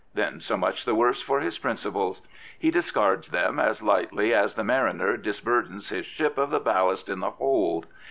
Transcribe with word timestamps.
Then 0.15 0.39
so 0.39 0.57
much 0.57 0.83
the 0.83 0.95
worse 0.95 1.21
for 1.21 1.41
his 1.41 1.59
principles. 1.59 2.23
He 2.57 2.71
discards 2.71 3.27
them 3.29 3.59
as 3.59 3.83
lightly 3.83 4.33
as 4.33 4.55
the 4.55 4.63
mariner 4.63 5.15
disburdens 5.15 5.89
his 5.89 6.07
ship 6.07 6.39
of 6.39 6.49
the 6.49 6.59
ballast 6.59 7.07
in 7.07 7.19
the 7.19 7.29
hold. 7.29 7.85